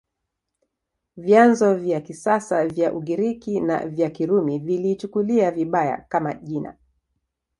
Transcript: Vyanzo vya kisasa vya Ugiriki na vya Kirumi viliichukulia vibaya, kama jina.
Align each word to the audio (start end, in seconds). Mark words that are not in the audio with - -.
Vyanzo 1.17 1.75
vya 1.75 2.01
kisasa 2.01 2.67
vya 2.67 2.93
Ugiriki 2.93 3.61
na 3.61 3.87
vya 3.87 4.09
Kirumi 4.09 4.59
viliichukulia 4.59 5.51
vibaya, 5.51 6.05
kama 6.09 6.33
jina. 6.33 6.77